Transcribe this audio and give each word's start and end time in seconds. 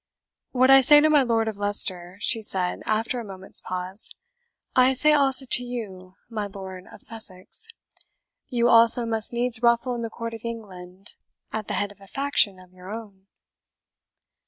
"What 0.49 0.71
I 0.71 0.81
say 0.81 0.99
to 0.99 1.11
my 1.11 1.21
Lord 1.21 1.47
of 1.47 1.57
Leicester," 1.57 2.17
she 2.21 2.41
said, 2.41 2.81
after 2.87 3.19
a 3.19 3.23
moment's 3.23 3.61
pause, 3.61 4.09
"I 4.75 4.93
say 4.93 5.13
also 5.13 5.45
to 5.47 5.63
you, 5.63 6.15
my 6.27 6.47
Lord 6.47 6.85
of 6.91 7.03
Sussex. 7.03 7.67
You 8.47 8.67
also 8.67 9.05
must 9.05 9.31
needs 9.31 9.61
ruffle 9.61 9.93
in 9.93 10.01
the 10.01 10.09
court 10.09 10.33
of 10.33 10.41
England, 10.43 11.17
at 11.53 11.67
the 11.67 11.75
head 11.75 11.91
of 11.91 12.01
a 12.01 12.07
faction 12.07 12.59
of 12.59 12.73
your 12.73 12.89
own?" 12.91 13.27